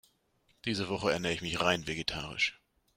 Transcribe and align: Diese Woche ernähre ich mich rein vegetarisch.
Diese 0.65 0.89
Woche 0.89 1.11
ernähre 1.11 1.35
ich 1.35 1.41
mich 1.43 1.61
rein 1.61 1.85
vegetarisch. 1.85 2.59